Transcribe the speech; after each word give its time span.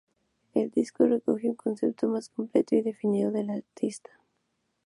El 0.55 0.71
disco 0.71 1.05
recoge 1.05 1.47
un 1.47 1.53
concepto 1.53 2.07
más 2.07 2.29
completo 2.29 2.75
y 2.75 2.81
definido 2.81 3.29
del 3.31 3.51
artista. 3.51 4.09